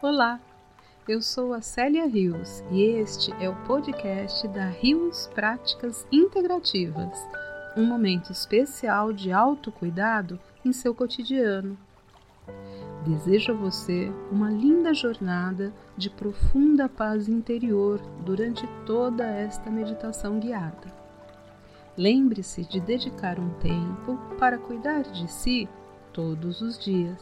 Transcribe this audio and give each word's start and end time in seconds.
Olá, 0.00 0.40
eu 1.08 1.20
sou 1.20 1.54
a 1.54 1.60
Célia 1.60 2.06
Rios 2.06 2.62
e 2.70 2.82
este 2.82 3.32
é 3.42 3.48
o 3.48 3.56
podcast 3.64 4.46
da 4.48 4.66
Rios 4.66 5.26
Práticas 5.34 6.06
Integrativas, 6.12 7.18
um 7.76 7.84
momento 7.84 8.30
especial 8.32 9.12
de 9.12 9.32
autocuidado 9.32 10.38
em 10.64 10.72
seu 10.72 10.94
cotidiano. 10.94 11.78
Desejo 13.06 13.52
a 13.52 13.56
você 13.56 14.12
uma 14.30 14.50
linda 14.50 14.92
jornada 14.92 15.72
de 15.96 16.10
profunda 16.10 16.88
paz 16.88 17.28
interior 17.28 18.00
durante 18.24 18.66
toda 18.84 19.24
esta 19.24 19.70
meditação 19.70 20.38
guiada. 20.38 20.97
Lembre-se 21.98 22.64
de 22.64 22.78
dedicar 22.78 23.40
um 23.40 23.50
tempo 23.54 24.16
para 24.38 24.56
cuidar 24.56 25.02
de 25.02 25.28
si 25.28 25.68
todos 26.12 26.62
os 26.62 26.78
dias. 26.78 27.20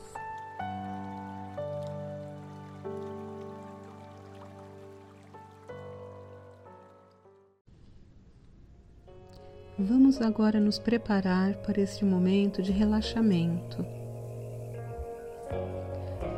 Vamos 9.79 10.21
agora 10.21 10.61
nos 10.61 10.79
preparar 10.79 11.55
para 11.63 11.81
este 11.81 12.05
momento 12.05 12.61
de 12.61 12.71
relaxamento. 12.71 13.83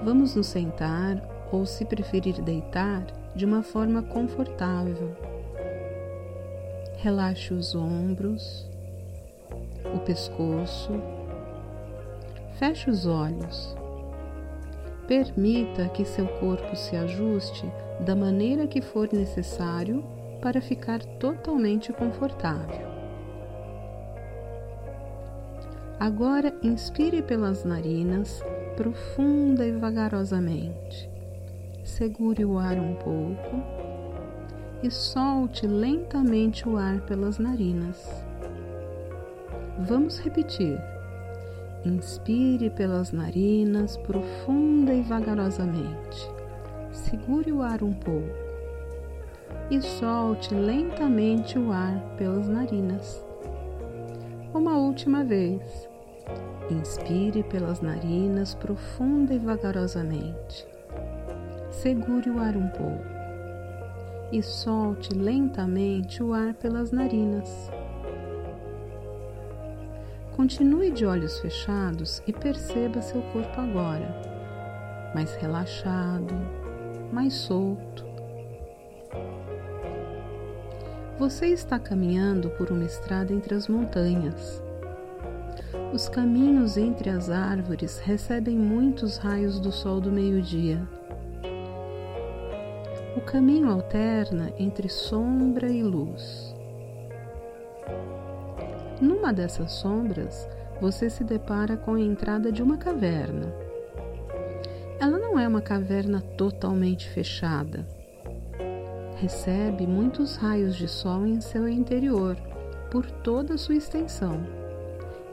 Vamos 0.05 0.37
nos 0.37 0.47
sentar 0.47 1.49
ou, 1.51 1.67
se 1.67 1.85
preferir, 1.85 2.41
deitar 2.43 3.05
de 3.35 3.45
uma 3.45 3.65
forma 3.65 4.01
confortável. 4.01 5.38
Relaxe 7.01 7.55
os 7.55 7.77
ombros, 7.77 8.69
o 9.95 10.01
pescoço, 10.01 11.01
feche 12.59 12.91
os 12.91 13.07
olhos. 13.07 13.77
Permita 15.07 15.89
que 15.91 16.05
seu 16.05 16.27
corpo 16.27 16.75
se 16.75 16.97
ajuste 16.97 17.73
da 18.05 18.17
maneira 18.17 18.67
que 18.67 18.83
for 18.83 19.09
necessário 19.13 20.05
para 20.43 20.61
ficar 20.61 20.99
totalmente 21.21 21.93
confortável. 21.93 22.89
Agora 26.01 26.53
inspire 26.65 27.23
pelas 27.23 27.63
narinas, 27.63 28.43
profunda 28.77 29.65
e 29.65 29.71
vagarosamente. 29.71 31.09
Segure 31.85 32.45
o 32.45 32.59
ar 32.59 32.77
um 32.77 32.97
pouco 32.97 33.78
e 34.83 34.91
solte 34.91 35.67
lentamente 35.67 36.69
o 36.69 36.77
ar 36.77 37.01
pelas 37.01 37.39
narinas. 37.39 38.09
Vamos 39.81 40.19
repetir. 40.19 40.81
Inspire 41.85 42.71
pelas 42.71 43.13
narinas, 43.13 43.97
profunda 43.97 44.93
e 44.93 45.03
vagarosamente. 45.03 46.31
Segure 46.93 47.53
o 47.53 47.63
ar 47.63 47.83
um 47.83 47.93
pouco 47.93 48.49
e 49.71 49.81
solte 49.81 50.55
lentamente 50.55 51.59
o 51.59 51.73
ar 51.73 52.01
pelas 52.17 52.49
narinas. 52.49 53.25
Uma 54.55 54.77
última 54.77 55.25
vez. 55.25 55.89
Inspire 56.71 57.43
pelas 57.45 57.81
narinas 57.81 58.55
profunda 58.55 59.33
e 59.33 59.39
vagarosamente. 59.39 60.67
Segure 61.71 62.31
o 62.31 62.39
ar 62.41 62.57
um 62.57 62.69
pouco 62.69 63.18
e 64.33 64.43
solte 64.43 65.15
lentamente 65.15 66.23
o 66.23 66.33
ar 66.33 66.55
pelas 66.55 66.91
narinas. 66.91 67.71
Continue 70.37 70.91
de 70.91 71.05
olhos 71.05 71.41
fechados 71.41 72.23
e 72.27 72.33
perceba 72.33 73.03
seu 73.03 73.21
corpo 73.33 73.61
agora, 73.61 74.15
mais 75.15 75.35
relaxado, 75.37 76.35
mais 77.13 77.35
solto. 77.35 78.07
Você 81.19 81.47
está 81.49 81.79
caminhando 81.79 82.51
por 82.51 82.71
uma 82.71 82.85
estrada 82.85 83.33
entre 83.33 83.55
as 83.55 83.67
montanhas 83.67 84.63
os 85.93 86.07
caminhos 86.07 86.77
entre 86.77 87.09
as 87.09 87.31
árvores 87.31 87.99
recebem 87.99 88.59
muitos 88.59 89.17
raios 89.17 89.59
do 89.59 89.73
sol 89.73 90.03
do 90.03 90.13
meio-dia. 90.13 90.87
O 93.19 93.21
caminho 93.21 93.69
alterna 93.69 94.53
entre 94.61 94.89
sombra 94.89 95.69
e 95.69 95.83
luz. 95.83 96.55
Numa 99.01 99.33
dessas 99.33 99.73
sombras, 99.73 100.49
você 100.81 101.11
se 101.11 101.25
depara 101.25 101.77
com 101.77 101.95
a 101.95 102.01
entrada 102.01 102.53
de 102.53 102.63
uma 102.63 102.77
caverna. 102.77 103.53
Ela 105.01 105.19
não 105.19 105.37
é 105.37 105.49
uma 105.49 105.61
caverna 105.61 106.21
totalmente 106.21 107.09
fechada. 107.09 107.85
Recebe 109.17 109.85
muitos 109.85 110.37
raios 110.37 110.77
de 110.77 110.87
sol 110.87 111.27
em 111.27 111.41
seu 111.41 111.69
interior, 111.69 112.37
por 112.89 113.05
toda 113.11 113.55
a 113.55 113.59
sua 113.59 113.75
extensão. 113.75 114.47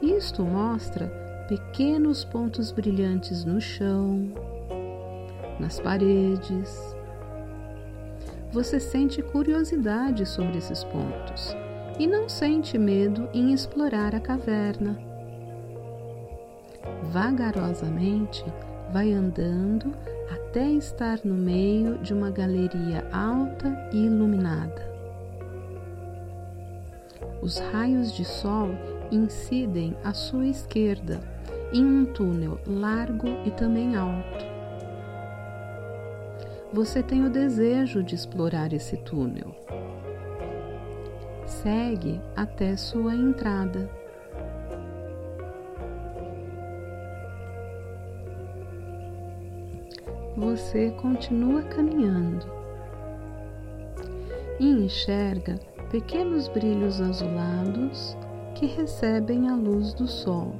Isto 0.02 0.42
mostra 0.42 1.06
pequenos 1.46 2.24
pontos 2.24 2.72
brilhantes 2.72 3.44
no 3.44 3.60
chão, 3.60 4.32
nas 5.60 5.78
paredes. 5.78 6.95
Você 8.56 8.80
sente 8.80 9.20
curiosidade 9.20 10.24
sobre 10.24 10.56
esses 10.56 10.82
pontos 10.82 11.54
e 11.98 12.06
não 12.06 12.26
sente 12.26 12.78
medo 12.78 13.28
em 13.34 13.52
explorar 13.52 14.14
a 14.14 14.18
caverna. 14.18 14.98
Vagarosamente 17.02 18.42
vai 18.90 19.12
andando 19.12 19.92
até 20.30 20.70
estar 20.70 21.20
no 21.22 21.34
meio 21.34 21.98
de 21.98 22.14
uma 22.14 22.30
galeria 22.30 23.06
alta 23.12 23.90
e 23.92 24.06
iluminada. 24.06 24.90
Os 27.42 27.58
raios 27.58 28.10
de 28.10 28.24
sol 28.24 28.70
incidem 29.12 29.94
à 30.02 30.14
sua 30.14 30.46
esquerda 30.46 31.20
em 31.74 31.84
um 31.84 32.06
túnel 32.06 32.58
largo 32.66 33.28
e 33.44 33.50
também 33.50 33.96
alto. 33.96 34.55
Você 36.76 37.02
tem 37.02 37.24
o 37.24 37.30
desejo 37.30 38.02
de 38.02 38.14
explorar 38.14 38.70
esse 38.74 38.98
túnel. 38.98 39.56
Segue 41.46 42.20
até 42.36 42.76
sua 42.76 43.14
entrada. 43.14 43.88
Você 50.36 50.90
continua 51.00 51.62
caminhando 51.62 52.44
e 54.60 54.66
enxerga 54.66 55.58
pequenos 55.90 56.46
brilhos 56.48 57.00
azulados 57.00 58.14
que 58.54 58.66
recebem 58.66 59.48
a 59.48 59.56
luz 59.56 59.94
do 59.94 60.06
sol. 60.06 60.54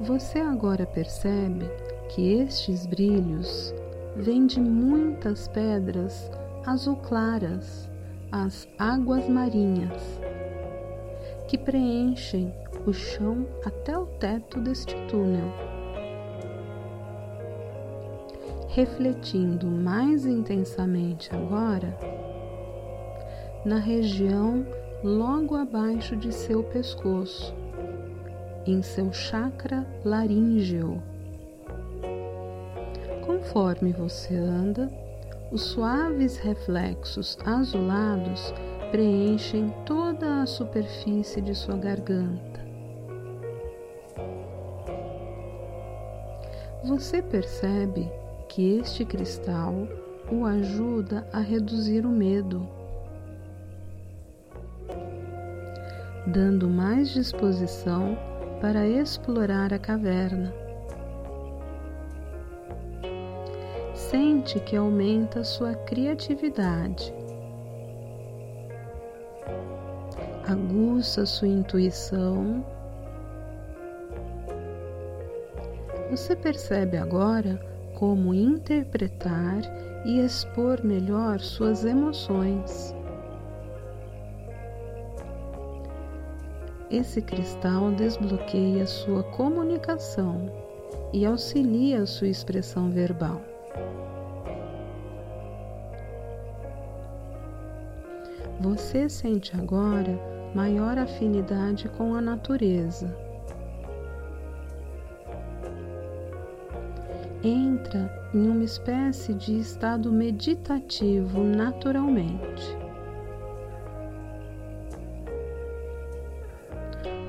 Você 0.00 0.40
agora 0.40 0.84
percebe 0.84 1.70
que 2.16 2.32
estes 2.32 2.86
brilhos 2.86 3.74
vêm 4.16 4.46
de 4.46 4.58
muitas 4.58 5.48
pedras 5.48 6.30
azul 6.64 6.96
claras, 6.96 7.90
as 8.32 8.66
águas 8.78 9.28
marinhas, 9.28 10.02
que 11.46 11.58
preenchem 11.58 12.54
o 12.86 12.92
chão 12.94 13.46
até 13.66 13.98
o 13.98 14.06
teto 14.06 14.58
deste 14.62 14.94
túnel. 15.08 15.52
Refletindo 18.68 19.66
mais 19.66 20.24
intensamente 20.24 21.28
agora, 21.34 21.94
na 23.62 23.76
região 23.76 24.66
logo 25.04 25.54
abaixo 25.54 26.16
de 26.16 26.32
seu 26.32 26.62
pescoço, 26.62 27.54
em 28.64 28.80
seu 28.80 29.12
chakra 29.12 29.86
laríngeo. 30.02 31.02
Conforme 33.46 33.92
você 33.92 34.34
anda, 34.34 34.90
os 35.52 35.62
suaves 35.62 36.36
reflexos 36.36 37.38
azulados 37.44 38.52
preenchem 38.90 39.72
toda 39.86 40.42
a 40.42 40.46
superfície 40.46 41.40
de 41.40 41.54
sua 41.54 41.76
garganta. 41.76 42.60
Você 46.84 47.22
percebe 47.22 48.10
que 48.48 48.78
este 48.78 49.04
cristal 49.04 49.86
o 50.28 50.44
ajuda 50.44 51.24
a 51.32 51.38
reduzir 51.38 52.04
o 52.04 52.10
medo 52.10 52.68
dando 56.26 56.68
mais 56.68 57.10
disposição 57.10 58.18
para 58.60 58.88
explorar 58.88 59.72
a 59.72 59.78
caverna. 59.78 60.65
Sente 64.10 64.60
que 64.60 64.76
aumenta 64.76 65.42
sua 65.42 65.74
criatividade 65.74 67.12
aguça 70.46 71.26
sua 71.26 71.48
intuição. 71.48 72.64
Você 76.10 76.36
percebe 76.36 76.96
agora 76.96 77.60
como 77.98 78.32
interpretar 78.32 79.60
e 80.04 80.20
expor 80.20 80.84
melhor 80.84 81.40
suas 81.40 81.84
emoções. 81.84 82.94
Esse 86.88 87.20
cristal 87.20 87.90
desbloqueia 87.90 88.86
sua 88.86 89.24
comunicação 89.24 90.48
e 91.12 91.26
auxilia 91.26 92.06
sua 92.06 92.28
expressão 92.28 92.90
verbal. 92.90 93.55
Você 98.60 99.08
sente 99.08 99.54
agora 99.54 100.18
maior 100.54 100.96
afinidade 100.96 101.88
com 101.90 102.14
a 102.14 102.20
natureza. 102.20 103.14
Entra 107.44 108.10
em 108.34 108.48
uma 108.48 108.64
espécie 108.64 109.34
de 109.34 109.58
estado 109.58 110.10
meditativo 110.10 111.44
naturalmente. 111.44 112.76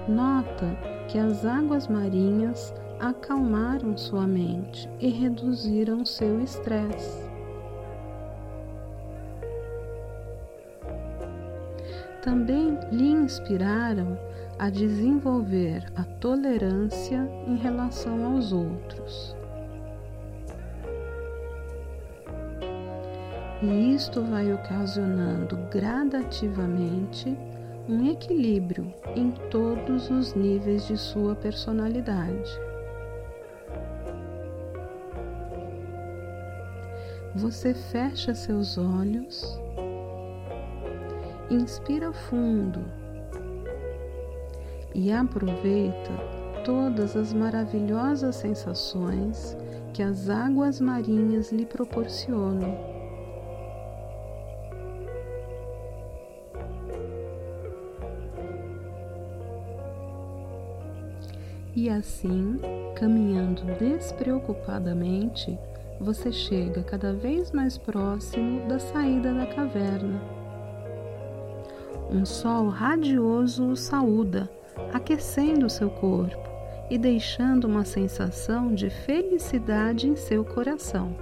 Nota 0.08 0.66
que 1.10 1.18
as 1.18 1.46
águas 1.46 1.90
marinhas 1.90 2.74
acalmaram 3.00 3.98
sua 3.98 4.26
mente 4.26 4.90
e 5.00 5.10
reduziram 5.10 6.06
seu 6.06 6.42
estresse. 6.42 7.27
Também 12.22 12.78
lhe 12.92 13.10
inspiraram 13.10 14.18
a 14.60 14.70
desenvolver 14.70 15.84
a 15.96 16.04
tolerância 16.04 17.28
em 17.46 17.56
relação 17.56 18.26
aos 18.26 18.52
outros. 18.52 19.36
E 23.62 23.94
isto 23.96 24.22
vai 24.24 24.54
ocasionando 24.54 25.58
gradativamente 25.72 27.38
um 27.90 28.12
equilíbrio 28.12 28.94
em 29.16 29.32
todos 29.50 30.10
os 30.10 30.36
níveis 30.36 30.86
de 30.88 30.98
sua 30.98 31.36
personalidade. 31.36 32.52
Você 37.34 37.74
fecha 37.74 38.34
seus 38.34 38.78
olhos, 38.78 39.60
inspira 41.50 42.12
fundo 42.12 42.84
e 44.94 45.12
aproveita 45.12 46.12
todas 46.66 47.16
as 47.16 47.32
maravilhosas 47.34 48.36
sensações 48.36 49.56
que 49.94 50.04
as 50.04 50.30
águas 50.30 50.82
marinhas 50.82 51.52
lhe 51.52 51.66
proporcionam. 51.66 52.98
E 61.76 61.90
assim, 61.90 62.60
caminhando 62.96 63.62
despreocupadamente, 63.78 65.58
você 66.02 66.32
chega 66.32 66.84
cada 66.84 67.14
vez 67.14 67.52
mais 67.52 67.78
próximo 67.78 68.68
da 68.68 68.80
saída 68.80 69.34
da 69.34 69.46
caverna. 69.46 70.37
Um 72.10 72.26
sol 72.26 72.70
radioso 72.70 73.66
o 73.66 73.76
saúda, 73.76 74.50
aquecendo 74.94 75.70
seu 75.70 75.90
corpo 75.90 76.48
e 76.90 76.98
deixando 76.98 77.66
uma 77.66 77.84
sensação 77.84 78.74
de 78.74 78.90
felicidade 78.90 80.08
em 80.08 80.16
seu 80.16 80.46
coração. 80.46 81.14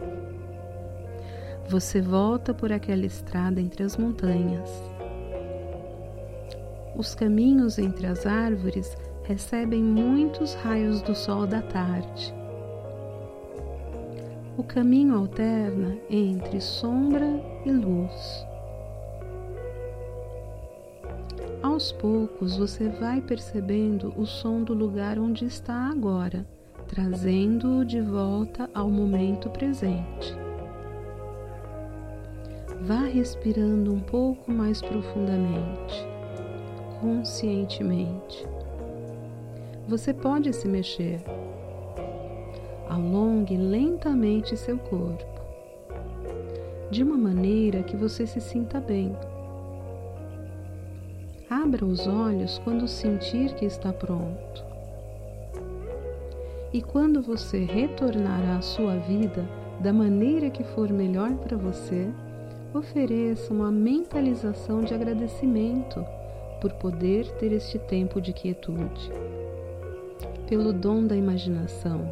Você 1.67 1.99
volta 1.99 2.53
por 2.53 2.71
aquela 2.71 3.03
estrada 3.03 3.59
entre 3.59 3.81
as 3.81 3.97
montanhas. 3.97 4.69
Os 6.95 7.15
caminhos 7.15 7.79
entre 7.79 8.05
as 8.05 8.27
árvores 8.27 8.95
recebem 9.23 9.81
muitos 9.81 10.53
raios 10.53 11.01
do 11.01 11.15
sol 11.15 11.47
da 11.47 11.63
tarde. 11.63 12.31
O 14.55 14.63
caminho 14.63 15.15
alterna 15.15 15.97
entre 16.09 16.61
sombra 16.61 17.27
e 17.65 17.71
luz. 17.71 18.45
Aos 21.75 21.91
poucos 21.91 22.55
você 22.55 22.87
vai 22.87 23.19
percebendo 23.19 24.13
o 24.15 24.25
som 24.25 24.63
do 24.63 24.73
lugar 24.73 25.19
onde 25.19 25.43
está 25.43 25.89
agora, 25.89 26.47
trazendo-o 26.87 27.83
de 27.83 27.99
volta 27.99 28.69
ao 28.73 28.89
momento 28.89 29.49
presente. 29.49 30.33
Vá 32.83 32.99
respirando 32.99 33.93
um 33.93 33.99
pouco 33.99 34.53
mais 34.53 34.81
profundamente, 34.81 36.07
conscientemente 37.01 38.47
você 39.85 40.13
pode 40.13 40.53
se 40.53 40.69
mexer. 40.69 41.19
Alongue 42.87 43.57
lentamente 43.57 44.55
seu 44.55 44.77
corpo, 44.77 45.41
de 46.89 47.03
uma 47.03 47.17
maneira 47.17 47.83
que 47.83 47.97
você 47.97 48.25
se 48.25 48.39
sinta 48.39 48.79
bem. 48.79 49.13
Abra 51.65 51.83
os 51.83 52.05
olhos 52.05 52.61
quando 52.63 52.87
sentir 52.87 53.55
que 53.55 53.65
está 53.65 53.91
pronto. 53.91 54.63
E 56.71 56.79
quando 56.79 57.23
você 57.23 57.65
retornar 57.65 58.55
à 58.55 58.61
sua 58.61 58.97
vida 58.97 59.43
da 59.79 59.91
maneira 59.91 60.51
que 60.51 60.63
for 60.63 60.93
melhor 60.93 61.33
para 61.37 61.57
você, 61.57 62.07
ofereça 62.71 63.51
uma 63.51 63.71
mentalização 63.71 64.83
de 64.83 64.93
agradecimento 64.93 66.05
por 66.61 66.71
poder 66.73 67.25
ter 67.39 67.51
este 67.51 67.79
tempo 67.79 68.21
de 68.21 68.31
quietude 68.31 69.11
pelo 70.47 70.71
dom 70.71 71.07
da 71.07 71.15
imaginação. 71.15 72.07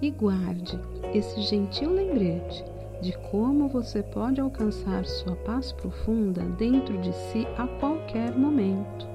E 0.00 0.10
guarde 0.10 0.80
esse 1.12 1.38
gentil 1.42 1.92
lembrete 1.92 2.64
de 3.00 3.16
como 3.30 3.68
você 3.68 4.02
pode 4.02 4.40
alcançar 4.40 5.04
sua 5.04 5.36
paz 5.36 5.72
profunda 5.72 6.42
dentro 6.42 6.98
de 6.98 7.12
si 7.12 7.46
a 7.56 7.66
qualquer 7.78 8.36
momento. 8.36 9.06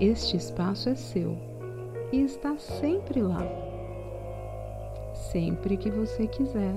Este 0.00 0.36
espaço 0.36 0.88
é 0.88 0.94
seu 0.94 1.36
e 2.12 2.20
está 2.20 2.56
sempre 2.58 3.20
lá, 3.20 3.42
sempre 5.14 5.76
que 5.76 5.90
você 5.90 6.26
quiser. 6.26 6.74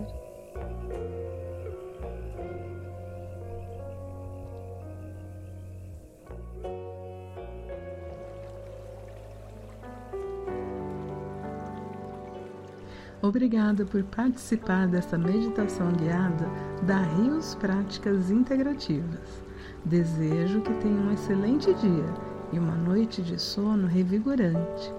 Obrigada 13.30 13.86
por 13.86 14.04
participar 14.06 14.88
dessa 14.88 15.16
meditação 15.16 15.92
guiada 15.92 16.50
da 16.82 16.98
Rios 16.98 17.54
Práticas 17.54 18.32
Integrativas. 18.32 19.44
Desejo 19.86 20.62
que 20.62 20.74
tenha 20.74 21.00
um 21.00 21.14
excelente 21.14 21.72
dia 21.76 22.06
e 22.52 22.58
uma 22.58 22.74
noite 22.74 23.22
de 23.22 23.40
sono 23.40 23.86
revigorante. 23.86 24.92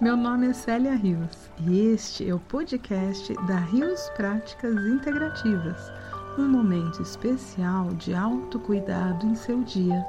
Meu 0.00 0.16
nome 0.16 0.46
é 0.46 0.54
Célia 0.54 0.94
Rios 0.94 1.50
e 1.60 1.88
este 1.88 2.26
é 2.26 2.34
o 2.34 2.40
podcast 2.40 3.34
da 3.46 3.58
Rios 3.58 4.00
Práticas 4.16 4.74
Integrativas, 4.86 5.92
um 6.38 6.48
momento 6.48 7.02
especial 7.02 7.88
de 7.96 8.14
autocuidado 8.14 9.26
em 9.26 9.34
seu 9.34 9.62
dia. 9.62 10.02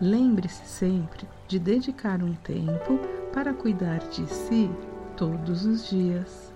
Lembre-se 0.00 0.66
sempre 0.66 1.28
de 1.46 1.60
dedicar 1.60 2.20
um 2.24 2.34
tempo 2.34 2.98
para 3.32 3.54
cuidar 3.54 4.00
de 4.08 4.26
si 4.26 4.68
todos 5.20 5.66
os 5.66 5.86
dias. 5.90 6.49